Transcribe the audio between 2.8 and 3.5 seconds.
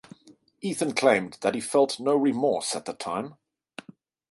the time.